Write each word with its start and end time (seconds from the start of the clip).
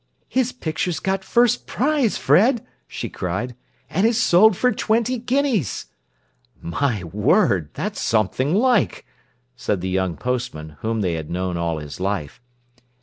"His 0.27 0.51
picture's 0.51 0.99
got 0.99 1.23
first 1.23 1.67
prize, 1.67 2.17
Fred," 2.17 2.65
she 2.87 3.07
cried, 3.07 3.53
"and 3.87 4.07
is 4.07 4.19
sold 4.19 4.57
for 4.57 4.71
twenty 4.71 5.19
guineas." 5.19 5.91
"My 6.59 7.03
word, 7.03 7.69
that's 7.75 7.99
something 8.01 8.55
like!" 8.55 9.05
said 9.55 9.79
the 9.81 9.89
young 9.89 10.17
postman, 10.17 10.77
whom 10.79 11.01
they 11.01 11.13
had 11.13 11.29
known 11.29 11.55
all 11.55 11.77
his 11.77 11.99
life. 11.99 12.41